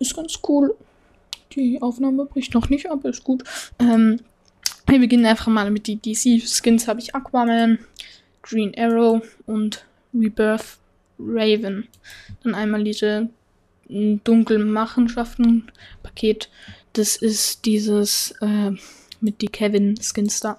Ist 0.03 0.17
ganz 0.17 0.41
cool. 0.49 0.75
Die 1.53 1.81
Aufnahme 1.81 2.25
bricht 2.25 2.55
noch 2.55 2.69
nicht 2.69 2.91
ab, 2.91 3.05
ist 3.05 3.23
gut. 3.23 3.45
Ähm, 3.79 4.19
wir 4.89 4.99
beginnen 4.99 5.25
einfach 5.27 5.47
mal 5.47 5.71
mit 5.71 5.87
die 5.87 5.97
DC-Skins. 5.97 6.89
Habe 6.89 6.99
ich 6.99 7.15
Aquaman, 7.15 7.79
Green 8.43 8.75
Arrow 8.77 9.23
und 9.47 9.85
Rebirth 10.13 10.79
Raven. 11.21 11.87
Dann 12.43 12.57
einmal 12.57 12.83
diese 12.83 13.31
dunklen 13.89 14.73
Machenschaften 14.73 15.71
Paket. 16.03 16.51
Das 16.95 17.15
ist 17.15 17.65
dieses 17.65 18.35
äh, 18.41 18.73
mit 19.21 19.41
die 19.41 19.47
Kevin 19.47 19.95
Skins 20.03 20.41
da. 20.41 20.59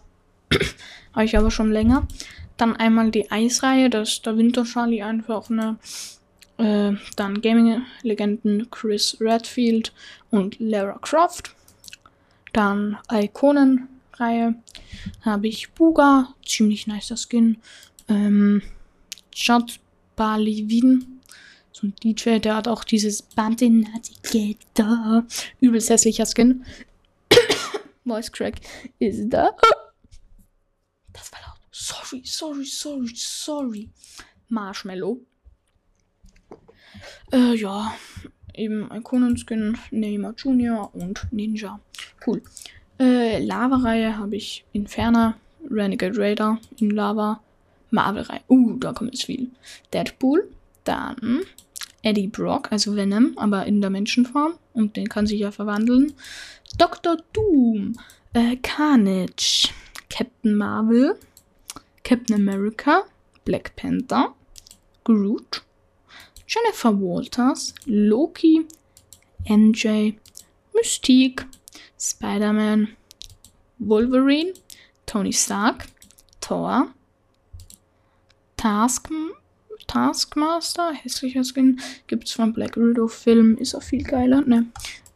Habe 1.13 1.25
ich 1.25 1.37
aber 1.37 1.51
schon 1.51 1.69
länger. 1.69 2.07
Dann 2.55 2.77
einmal 2.77 3.11
die 3.11 3.29
Eisreihe, 3.29 3.89
das 3.89 4.09
ist 4.09 4.25
der 4.25 4.37
Winter 4.37 4.63
Charlie 4.63 5.03
einfach 5.03 5.49
eine. 5.49 5.77
Äh, 6.57 6.93
dann 7.15 7.41
Gaming-Legenden 7.41 8.69
Chris 8.69 9.17
Redfield 9.19 9.93
und 10.29 10.59
Lara 10.59 10.99
Croft. 10.99 11.55
Dann 12.53 12.97
Ikonen-Reihe 13.11 14.55
habe 15.21 15.47
ich 15.47 15.71
Buga, 15.71 16.35
ziemlich 16.45 16.85
nicer 16.85 17.17
Skin. 17.17 17.57
Ähm, 18.07 18.61
Judd 19.33 19.79
Bali 20.15 20.69
Wien. 20.69 21.21
So 21.71 21.87
ein 21.87 21.95
DJ, 22.03 22.37
der 22.37 22.57
hat 22.57 22.67
auch 22.67 22.83
dieses 22.83 23.23
Bande 23.23 23.69
Navigator. 23.69 25.25
Übelst 25.59 25.89
hässlicher 25.89 26.27
Skin. 26.27 26.63
Voice 28.05 28.31
Crack 28.31 28.55
ist 28.99 29.29
da. 29.29 29.57
Das 31.11 31.31
war 31.31 31.39
laut. 31.41 31.59
Sorry, 31.71 32.21
sorry, 32.23 32.65
sorry, 32.65 33.13
sorry. 33.15 33.89
Marshmallow. 34.49 35.19
Äh, 37.31 37.55
ja. 37.55 37.93
Eben 38.53 38.89
Ikonenskin, 38.91 39.77
Neymar 39.89 40.35
Junior 40.37 40.93
und 40.93 41.25
Ninja. 41.31 41.79
Cool. 42.25 42.41
Äh, 42.99 43.43
Lava-Reihe 43.43 44.17
habe 44.17 44.35
ich 44.35 44.63
Inferna, 44.73 45.35
Renegade 45.69 46.17
Raider 46.17 46.59
in 46.77 46.91
Lava, 46.91 47.41
Marvel-Reihe. 47.89 48.41
Uh, 48.47 48.77
da 48.77 48.93
kommt 48.93 49.13
jetzt 49.13 49.25
viel. 49.25 49.49
Deadpool, 49.91 50.49
dann 50.83 51.41
Eddie 52.03 52.27
Brock, 52.27 52.71
also 52.71 52.95
Venom, 52.95 53.33
aber 53.37 53.65
in 53.65 53.81
der 53.81 53.89
Menschenform. 53.89 54.53
Und 54.73 54.97
den 54.97 55.09
kann 55.09 55.25
sich 55.25 55.39
ja 55.39 55.51
verwandeln. 55.51 56.13
Dr. 56.77 57.17
Doom, 57.33 57.93
äh, 58.33 58.57
Carnage, 58.57 59.69
Captain 60.09 60.55
Marvel, 60.55 61.15
Captain 62.03 62.35
America, 62.35 63.03
Black 63.45 63.75
Panther, 63.75 64.33
Groot, 65.03 65.63
Jennifer 66.53 66.91
Walters, 66.91 67.73
Loki, 67.85 68.67
MJ, 69.47 70.13
Mystique, 70.75 71.45
Spider-Man, 71.99 72.89
Wolverine, 73.79 74.53
Tony 75.07 75.33
Stark, 75.33 75.87
Thor, 76.41 76.93
Task, 78.57 79.09
Taskmaster, 79.87 80.93
hässlicher 80.93 81.43
Skin, 81.43 81.79
gibt 82.07 82.27
es 82.27 82.33
vom 82.33 82.53
Black 82.53 82.77
Widow 82.77 83.07
Film, 83.07 83.57
ist 83.57 83.73
auch 83.73 83.83
viel 83.83 84.03
geiler, 84.03 84.41
ne? 84.41 84.67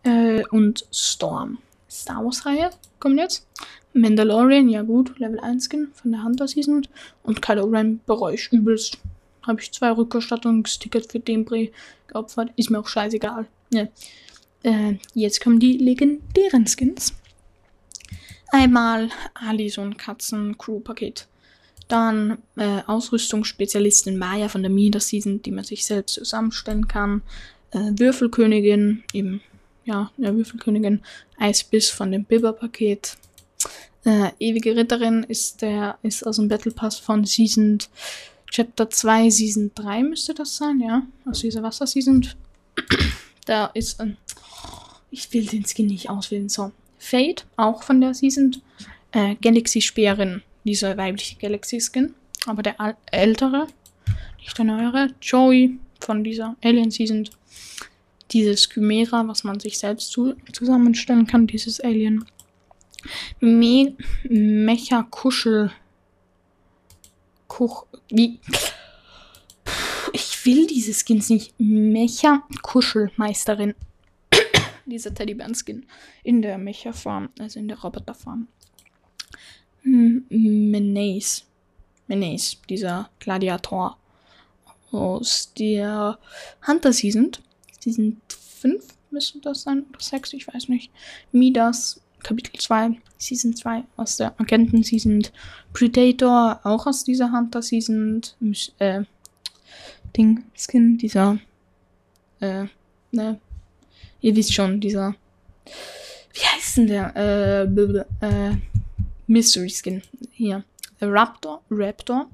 Äh, 0.04 0.44
und 0.52 0.86
Storm. 0.92 1.60
Star 1.90 2.24
Wars 2.24 2.46
Reihe 2.46 2.72
kommt 3.00 3.20
jetzt. 3.20 3.48
Mandalorian, 3.94 4.70
ja 4.70 4.82
gut, 4.82 5.18
Level 5.20 5.40
1 5.40 5.66
Skin 5.66 5.90
von 5.94 6.12
der 6.12 6.24
Hunter 6.24 6.48
Season. 6.48 6.88
Und 7.24 7.42
Kylo 7.42 7.66
Ren 7.66 8.02
bereue 8.06 8.36
ich 8.36 8.52
übelst. 8.52 8.98
Habe 9.48 9.62
ich 9.62 9.72
zwei 9.72 9.92
Rückerstattungstickets 9.92 11.12
für 11.12 11.20
den 11.20 11.46
Bre 11.46 11.70
geopfert. 12.08 12.52
Ist 12.56 12.70
mir 12.70 12.80
auch 12.80 12.88
scheißegal. 12.88 13.48
Ne? 13.72 13.90
Äh, 14.64 14.96
jetzt 15.14 15.42
kommen 15.42 15.60
die 15.60 15.78
legendären 15.78 16.68
Skins. 16.68 17.14
Einmal 18.50 19.10
Ali, 19.34 19.70
so 19.70 19.82
ein 19.82 19.98
Katzen-Crew-Paket. 19.98 21.28
Dann 21.88 22.40
äh, 22.58 22.82
Ausrüstungsspezialistin 22.86 24.18
Maya 24.18 24.50
von 24.50 24.62
der 24.62 24.72
Mida 24.72 25.00
Season, 25.00 25.42
die 25.42 25.52
man 25.52 25.64
sich 25.64 25.86
selbst 25.86 26.16
zusammenstellen 26.16 26.88
kann. 26.88 27.22
Äh, 27.72 27.92
Würfelkönigin, 27.98 29.04
eben, 29.14 29.42
ja, 29.86 30.12
ja, 30.18 30.36
Würfelkönigin. 30.36 31.02
Eisbiss 31.38 31.90
von 31.90 32.12
dem 32.12 32.26
Bibber-Paket. 32.26 33.18
Äh, 34.06 34.32
Ewige 34.40 34.76
Ritterin 34.76 35.24
ist 35.24 35.62
der, 35.62 35.98
ist 36.02 36.26
aus 36.26 36.38
dem 36.38 36.48
Battle 36.48 36.72
Pass 36.72 36.98
von 36.98 37.26
Season 37.26 37.80
Chapter 38.50 38.90
2, 38.90 39.30
Season 39.30 39.72
3 39.76 40.04
müsste 40.04 40.34
das 40.34 40.56
sein, 40.56 40.80
ja. 40.80 41.04
Aus 41.26 41.42
dieser 41.42 41.64
Wasser-Season. 41.64 42.28
da 43.46 43.68
ist 43.68 44.00
ein. 44.00 44.18
Ich 45.12 45.32
will 45.34 45.46
den 45.46 45.66
Skin 45.66 45.88
nicht 45.88 46.10
auswählen. 46.10 46.50
So. 46.50 46.72
Fate, 46.98 47.46
auch 47.56 47.84
von 47.84 48.02
der 48.02 48.14
Season. 48.14 48.56
Äh, 49.12 49.36
Galaxy-Speerin 49.42 50.42
dieser 50.64 50.98
weibliche 50.98 51.38
Galaxy-Skin. 51.38 52.14
Aber 52.46 52.62
der 52.62 52.76
ältere, 53.12 53.68
nicht 54.40 54.58
der 54.58 54.66
neuere, 54.66 55.10
Joey 55.22 55.80
von 56.00 56.24
dieser 56.24 56.56
Alien 56.64 56.92
Season. 56.92 57.28
Dieses 58.32 58.70
Chimera, 58.70 59.28
was 59.28 59.44
man 59.44 59.60
sich 59.60 59.78
selbst 59.78 60.12
zu 60.12 60.36
zusammenstellen 60.52 61.26
kann, 61.28 61.48
dieses 61.48 61.80
Alien. 61.80 62.26
Me 63.40 63.96
Mecha 64.24 65.04
Kuschel. 65.04 65.72
Kuch. 67.58 67.88
Wie? 68.10 68.40
Ich 70.14 70.46
will 70.46 70.68
diese 70.68 70.94
Skins 70.94 71.32
nicht. 71.32 71.56
Mecha 71.58 72.44
Kuschelmeisterin. 72.62 73.74
Dieser 74.86 75.12
Teddybären-Skin. 75.12 75.88
In 76.24 76.44
der 76.44 76.60
Mecha-Form, 76.60 77.30
also 77.40 77.60
in 77.60 77.68
der 77.68 77.80
Roboter-Form. 77.80 78.48
Menes. 79.82 81.46
Menes, 82.06 82.62
dieser 82.70 83.10
Gladiator 83.20 83.98
aus 84.92 85.52
der 85.58 86.20
Hunter 86.68 86.94
Season. 86.94 87.32
Season 87.80 88.22
5 88.30 88.86
müsste 89.10 89.40
das 89.40 89.64
sein, 89.64 89.88
oder 89.90 90.00
6, 90.00 90.34
ich 90.34 90.48
weiß 90.48 90.70
nicht. 90.70 90.92
Midas, 91.32 92.02
Kapitel 92.28 92.60
2, 92.60 93.00
Season 93.18 93.56
2 93.56 93.86
aus 93.96 94.18
der 94.18 94.38
Agenten 94.38 94.84
Season. 94.84 95.26
Predator, 95.72 96.60
auch 96.64 96.86
aus 96.86 97.06
dieser 97.06 97.32
Hunter 97.32 97.62
Season. 97.62 98.22
Äh, 98.80 99.04
Ding, 100.16 100.44
Skin, 100.54 100.98
dieser, 100.98 101.40
äh, 102.42 102.66
ne, 103.12 103.40
ihr 104.20 104.36
wisst 104.36 104.54
schon, 104.54 104.82
dieser, 104.82 105.16
wie 106.34 106.42
heißt 106.42 106.78
denn 106.78 106.88
der, 106.88 107.16
äh, 107.16 107.64
äh, 108.26 108.58
Mystery 109.28 109.70
Skin. 109.70 110.02
Hier. 110.32 110.66
Raptor, 111.00 111.62
Raptor. 111.70 112.30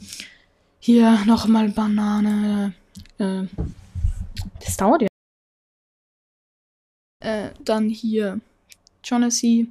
hier 0.80 1.20
nochmal 1.26 1.68
Banane. 1.68 2.74
Äh, 3.22 3.46
das 4.60 4.76
dauert 4.76 5.02
ja. 5.02 5.08
Äh, 7.20 7.50
dann 7.64 7.88
hier 7.88 8.40
Jonassy. 9.04 9.68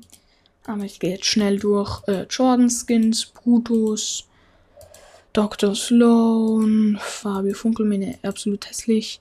Aber 0.65 0.83
ich 0.83 0.99
gehe 0.99 1.11
jetzt 1.11 1.25
schnell 1.25 1.59
durch. 1.59 2.01
Äh, 2.07 2.25
Jordan 2.29 2.69
Skins, 2.69 3.25
Brutus, 3.25 4.27
Dr. 5.33 5.75
Sloan, 5.75 6.97
Fabio 7.01 7.53
Funkelmine, 7.53 8.19
absolut 8.21 8.69
hässlich. 8.69 9.19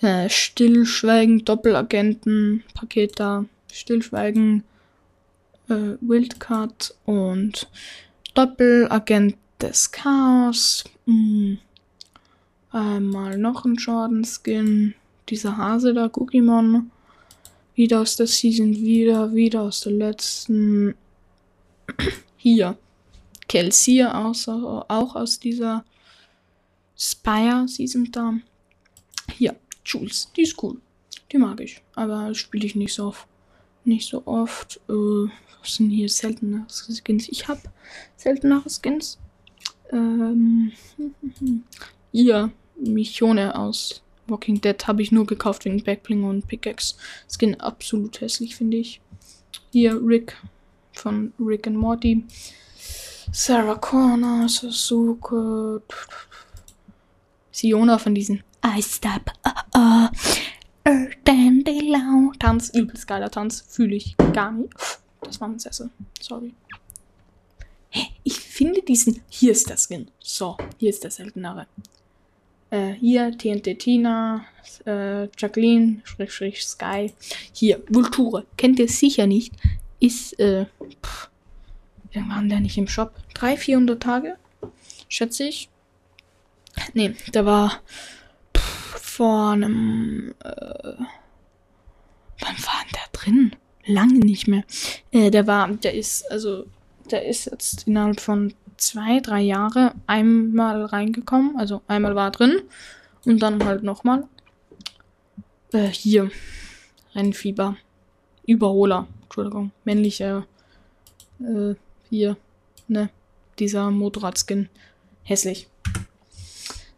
Äh, 0.00 0.28
Stillschweigen, 0.28 1.44
Doppelagenten, 1.44 2.62
Paket 2.74 3.18
da. 3.18 3.44
Stillschweigen, 3.72 4.64
äh, 5.68 5.96
Wildcard 6.00 6.94
und 7.04 7.68
Doppelagent 8.34 9.36
des 9.60 9.90
Chaos. 9.90 10.84
Hm. 12.70 12.80
Einmal 12.80 13.38
noch 13.38 13.64
ein 13.64 13.74
Jordan-Skin. 13.74 14.94
Dieser 15.28 15.56
Hase 15.56 15.94
da, 15.94 16.10
Cookiemon. 16.12 16.90
Wieder 17.74 18.00
aus 18.00 18.16
der 18.16 18.26
Season, 18.26 18.74
wieder, 18.74 19.32
wieder 19.34 19.62
aus 19.62 19.82
der 19.82 19.92
letzten. 19.92 20.94
Hier. 22.36 22.76
Kelsey 23.48 24.04
auch, 24.04 24.36
auch 24.88 25.16
aus 25.16 25.38
dieser 25.38 25.84
Spire 26.96 27.66
Season 27.66 28.10
da. 28.10 28.34
Hier, 29.32 29.56
Jules, 29.84 30.30
die 30.36 30.42
ist 30.42 30.62
cool. 30.62 30.80
Die 31.32 31.38
mag 31.38 31.60
ich. 31.60 31.80
Aber 31.94 32.34
spiele 32.34 32.66
ich 32.66 32.74
nicht 32.74 32.92
so 32.92 33.06
oft. 33.06 33.26
Nicht 33.84 34.08
so 34.08 34.26
oft. 34.26 34.80
Äh, 34.88 35.30
was 35.60 35.74
sind 35.74 35.90
hier 35.90 36.08
seltene 36.08 36.66
Skins? 36.68 37.28
Ich 37.28 37.48
habe 37.48 37.62
seltenere 38.16 38.68
Skins. 38.68 39.18
Ähm, 39.90 40.72
ihr 42.18 42.50
Michone 42.76 43.54
aus 43.54 44.02
Walking 44.26 44.60
Dead 44.60 44.86
habe 44.86 45.02
ich 45.02 45.12
nur 45.12 45.24
gekauft 45.24 45.64
wegen 45.64 45.82
Backbling 45.82 46.24
und 46.24 46.46
Pickaxe. 46.46 46.96
Skin 47.28 47.58
absolut 47.60 48.20
hässlich, 48.20 48.56
finde 48.56 48.76
ich. 48.76 49.00
Hier 49.72 49.98
Rick 50.04 50.36
von 50.92 51.32
Rick 51.38 51.66
and 51.66 51.76
Morty. 51.76 52.24
Sarah 53.32 53.76
Connor, 53.76 54.48
Sasuke. 54.48 55.80
Siona 57.52 57.98
von 57.98 58.14
diesen 58.14 58.42
I 58.64 58.82
Stop. 58.82 59.32
Uh, 59.46 59.78
uh, 59.78 60.08
uh, 60.88 62.32
Tanz, 62.38 62.70
übelst 62.74 63.06
geiler 63.06 63.30
Tanz. 63.30 63.64
Fühle 63.68 63.94
ich 63.94 64.16
gar 64.32 64.50
nicht. 64.52 64.74
Das 65.20 65.40
war 65.40 65.48
ein 65.48 65.58
Sessel. 65.58 65.90
Sorry. 66.20 66.52
Hä? 67.90 68.08
Ich 68.24 68.38
finde 68.40 68.82
diesen. 68.82 69.22
Hier 69.28 69.52
ist 69.52 69.70
der 69.70 69.78
Skin. 69.78 70.10
So, 70.18 70.56
hier 70.78 70.90
ist 70.90 71.04
der 71.04 71.10
seltenere. 71.10 71.66
Äh, 72.70 72.92
hier 72.92 73.36
TNT 73.36 73.78
Tina, 73.78 74.44
äh, 74.84 75.28
Jacqueline, 75.38 76.02
Schräg, 76.04 76.30
Schräg, 76.30 76.56
Sky. 76.60 77.12
Hier, 77.52 77.82
Vulture. 77.88 78.44
Kennt 78.56 78.78
ihr 78.78 78.88
sicher 78.88 79.26
nicht. 79.26 79.54
Ist, 80.00 80.38
äh, 80.38 80.66
pff, 81.02 81.30
waren 82.14 82.48
der 82.48 82.60
nicht 82.60 82.76
im 82.76 82.88
Shop. 82.88 83.14
300, 83.34 83.58
400 83.58 84.02
Tage, 84.02 84.36
schätze 85.08 85.44
ich. 85.44 85.68
Nee, 86.94 87.14
der 87.34 87.46
war 87.46 87.80
pff, 88.56 89.00
vor 89.00 89.50
einem, 89.52 90.34
äh, 90.44 90.94
wann 92.40 92.58
war 92.64 92.84
denn 92.84 92.92
der 92.92 93.08
drin? 93.12 93.56
Lange 93.86 94.18
nicht 94.18 94.46
mehr. 94.46 94.64
Äh, 95.10 95.30
der 95.30 95.46
war, 95.46 95.68
der 95.68 95.94
ist, 95.94 96.30
also, 96.30 96.66
der 97.10 97.24
ist 97.26 97.46
jetzt 97.46 97.86
innerhalb 97.86 98.20
von 98.20 98.52
zwei, 98.78 99.20
drei 99.20 99.42
Jahre 99.42 99.92
einmal 100.06 100.84
reingekommen. 100.84 101.56
Also 101.56 101.82
einmal 101.86 102.14
war 102.14 102.30
drin 102.30 102.62
und 103.24 103.40
dann 103.40 103.64
halt 103.64 103.82
nochmal. 103.82 104.26
Äh, 105.72 105.88
hier. 105.88 106.30
Rennfieber. 107.14 107.76
Überholer. 108.46 109.06
Entschuldigung. 109.24 109.72
Männliche. 109.84 110.46
Äh, 111.40 111.74
hier. 112.08 112.36
Ne. 112.86 113.10
Dieser 113.58 113.90
Motorradskin. 113.90 114.68
Hässlich. 115.24 115.68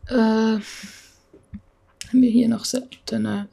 Äh, 0.06 0.14
haben 0.14 0.62
wir 2.12 2.30
hier 2.30 2.48
noch 2.48 2.64
seltene. 2.64 3.48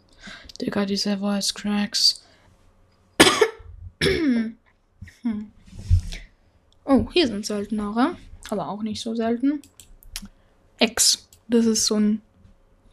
Digga, 0.62 0.86
diese 0.86 1.18
Voice 1.18 1.54
Cracks. 1.54 2.24
hm. 4.04 4.58
Oh, 6.86 7.08
hier 7.12 7.28
sind 7.28 7.46
seltenere. 7.46 8.16
Aber 8.50 8.70
auch 8.70 8.84
nicht 8.84 9.02
so 9.02 9.16
selten. 9.16 9.62
X. 10.80 11.28
Das 11.48 11.66
ist 11.66 11.86
so 11.86 11.96
ein 11.96 12.22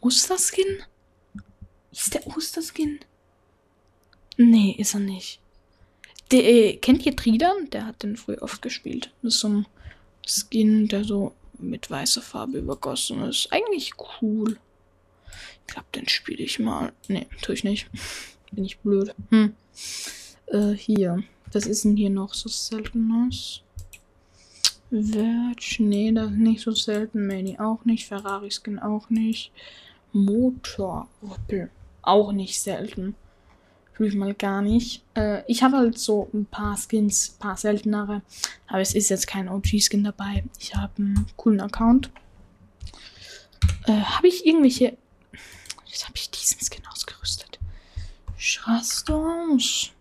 Osterskin? 0.01 0.83
Ist 1.91 2.13
der 2.13 2.25
Osterskin? 2.27 2.99
Nee, 4.37 4.75
ist 4.77 4.93
er 4.93 4.99
nicht. 4.99 5.39
Der, 6.31 6.43
äh, 6.43 6.77
kennt 6.77 7.05
ihr 7.05 7.15
Tridan? 7.15 7.69
Der 7.71 7.85
hat 7.85 8.03
den 8.03 8.17
früher 8.17 8.41
oft 8.41 8.61
gespielt. 8.61 9.11
Das 9.21 9.35
ist 9.35 9.39
so 9.41 9.49
ein 9.49 9.65
Skin, 10.25 10.87
der 10.87 11.03
so 11.03 11.33
mit 11.59 11.89
weißer 11.89 12.21
Farbe 12.21 12.57
übergossen 12.57 13.21
ist. 13.23 13.51
Eigentlich 13.51 13.93
cool. 14.21 14.57
Ich 15.67 15.73
glaube, 15.73 15.87
den 15.95 16.07
spiele 16.07 16.43
ich 16.43 16.59
mal. 16.59 16.91
Nee, 17.07 17.27
tue 17.41 17.55
ich 17.55 17.63
nicht. 17.63 17.89
Bin 18.51 18.65
ich 18.65 18.79
blöd. 18.79 19.13
Hm. 19.29 19.55
Äh, 20.47 20.71
hier. 20.71 21.23
Was 21.51 21.65
ist 21.65 21.85
denn 21.85 21.95
hier 21.95 22.09
noch 22.09 22.33
so 22.33 22.49
seltenes? 22.49 23.61
Verge, 24.89 25.77
nee, 25.79 26.11
das 26.11 26.31
ist 26.31 26.37
nicht 26.37 26.61
so 26.61 26.71
selten. 26.71 27.27
Mani 27.27 27.57
auch 27.59 27.85
nicht. 27.85 28.07
Ferrari 28.07 28.49
Skin 28.51 28.79
auch 28.79 29.09
nicht. 29.09 29.51
Motor 30.13 31.07
Opel 31.21 31.69
auch 32.01 32.31
nicht 32.31 32.59
selten. 32.59 33.15
Ich 33.97 34.13
mal 34.13 34.33
gar 34.33 34.61
nicht. 34.61 35.03
Äh, 35.15 35.43
ich 35.47 35.63
habe 35.63 35.77
halt 35.77 35.97
so 35.97 36.29
ein 36.33 36.45
paar 36.45 36.77
Skins, 36.77 37.35
ein 37.35 37.39
paar 37.39 37.57
seltenere. 37.57 38.21
Aber 38.67 38.81
es 38.81 38.93
ist 38.93 39.09
jetzt 39.09 39.27
kein 39.27 39.47
OG-Skin 39.47 40.03
dabei. 40.03 40.43
Ich 40.59 40.75
habe 40.75 40.91
einen 40.97 41.25
coolen 41.37 41.61
Account. 41.61 42.11
Äh, 43.85 43.93
habe 43.93 44.27
ich 44.27 44.45
irgendwelche. 44.45 44.97
Jetzt 45.85 46.03
habe 46.05 46.17
ich 46.17 46.29
diesen 46.29 46.59
Skin 46.59 46.85
ausgerüstet. 46.91 47.59
Schrastos. 48.35 49.94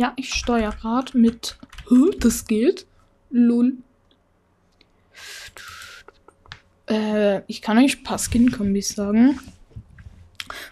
Ja, 0.00 0.14
ich 0.16 0.32
steuere 0.32 0.72
gerade 0.72 1.18
mit. 1.18 1.58
Das 2.20 2.46
geht. 2.46 2.86
Lul. 3.28 3.76
Äh, 6.88 7.42
ich 7.48 7.60
kann 7.60 7.76
euch 7.76 7.98
ein 7.98 8.02
paar 8.02 8.16
Skin-Kombis 8.16 8.94
sagen. 8.94 9.38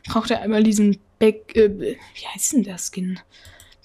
Braucht 0.07 0.31
ihr 0.31 0.41
einmal 0.41 0.62
diesen 0.62 0.99
Back. 1.19 1.55
Äh, 1.55 1.79
wie 1.79 2.27
heißt 2.27 2.55
denn 2.55 2.62
der 2.62 2.79
Skin? 2.79 3.21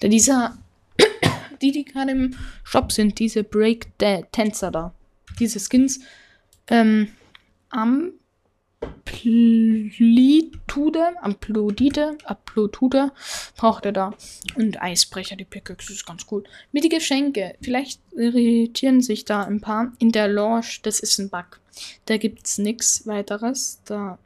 Da 0.00 0.08
dieser. 0.08 0.56
die, 1.60 1.72
die 1.72 1.84
gerade 1.84 2.12
im 2.12 2.34
Shop 2.62 2.90
sind, 2.90 3.18
diese 3.18 3.44
Break-Tänzer 3.44 4.70
da. 4.70 4.94
Diese 5.40 5.60
Skins. 5.60 6.00
Ähm, 6.68 7.08
am 7.68 8.12
Amplitude, 9.24 11.14
Amplodite, 11.22 12.18
Amplitude 12.24 13.12
braucht 13.56 13.86
er 13.86 13.92
da. 13.92 14.14
Und 14.56 14.82
Eisbrecher, 14.82 15.36
die 15.36 15.44
Pickaxe 15.44 15.92
ist 15.92 16.04
ganz 16.06 16.26
cool. 16.30 16.44
Mit 16.72 16.84
die 16.84 16.88
Geschenke, 16.88 17.56
vielleicht 17.60 18.00
irritieren 18.12 19.00
sich 19.00 19.24
da 19.24 19.44
ein 19.44 19.60
paar. 19.60 19.92
In 19.98 20.12
der 20.12 20.28
Lounge, 20.28 20.80
das 20.82 21.00
ist 21.00 21.18
ein 21.18 21.30
Bug. 21.30 21.60
Da 22.06 22.16
gibt 22.18 22.46
es 22.46 22.58
nichts 22.58 23.06
weiteres. 23.06 23.80
Da. 23.84 24.18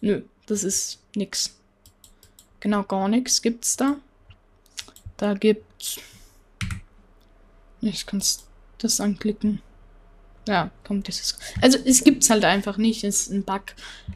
Nö, 0.00 0.22
das 0.46 0.62
ist 0.62 1.00
nix. 1.14 1.56
Genau, 2.60 2.84
gar 2.84 3.08
nichts 3.08 3.42
gibt's 3.42 3.76
da. 3.76 3.96
Da 5.16 5.34
gibt's. 5.34 5.98
Ich 7.80 8.06
kann 8.06 8.22
das 8.78 9.00
anklicken. 9.00 9.60
Ja, 10.48 10.70
kommt 10.84 11.08
dieses. 11.08 11.36
Also 11.60 11.78
es 11.84 12.04
gibt's 12.04 12.30
halt 12.30 12.44
einfach 12.44 12.76
nicht. 12.76 13.02
Es 13.02 13.22
ist 13.22 13.32
ein 13.32 13.44
Bug. 13.44 13.62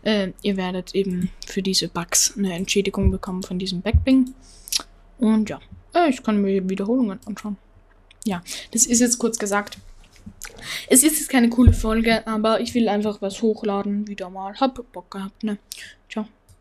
Äh, 0.02 0.32
ihr 0.42 0.56
werdet 0.56 0.94
eben 0.94 1.30
für 1.46 1.62
diese 1.62 1.88
Bugs 1.88 2.34
eine 2.36 2.54
Entschädigung 2.54 3.10
bekommen 3.10 3.42
von 3.42 3.58
diesem 3.58 3.82
Backbing. 3.82 4.32
Und 5.18 5.50
ja, 5.50 5.58
äh, 5.94 6.08
ich 6.08 6.22
kann 6.22 6.40
mir 6.40 6.68
Wiederholungen 6.68 7.18
anschauen. 7.26 7.56
Ja, 8.24 8.42
das 8.70 8.86
ist 8.86 9.00
jetzt 9.00 9.18
kurz 9.18 9.38
gesagt. 9.38 9.78
Es 10.88 11.02
ist 11.02 11.18
jetzt 11.18 11.28
keine 11.28 11.48
coole 11.48 11.72
Folge, 11.72 12.26
aber 12.26 12.60
ich 12.60 12.74
will 12.74 12.88
einfach 12.88 13.20
was 13.22 13.42
hochladen. 13.42 14.06
Wieder 14.06 14.30
mal. 14.30 14.54
Hab 14.54 14.92
Bock 14.92 15.10
gehabt, 15.10 15.42
ne? 15.42 15.58
Ciao. 16.08 16.26